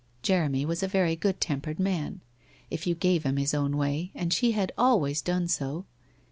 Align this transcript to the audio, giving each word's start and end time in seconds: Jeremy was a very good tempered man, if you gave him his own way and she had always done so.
Jeremy 0.23 0.65
was 0.65 0.81
a 0.81 0.87
very 0.87 1.15
good 1.15 1.39
tempered 1.39 1.79
man, 1.79 2.21
if 2.71 2.87
you 2.87 2.95
gave 2.95 3.21
him 3.21 3.37
his 3.37 3.53
own 3.53 3.77
way 3.77 4.09
and 4.15 4.33
she 4.33 4.53
had 4.53 4.71
always 4.75 5.21
done 5.21 5.47
so. 5.47 5.85